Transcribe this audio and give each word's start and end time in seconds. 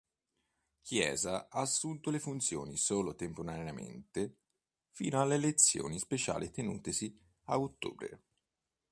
Chiesa 0.81 1.47
ha 1.47 1.59
assunto 1.61 2.09
le 2.09 2.17
funzioni 2.17 2.75
solo 2.75 3.13
temporaneamente, 3.13 4.37
fino 4.89 5.21
alle 5.21 5.35
elezioni 5.35 5.99
speciali 5.99 6.49
tenutesi 6.49 7.15
a 7.43 7.59
ottobre. 7.59 8.23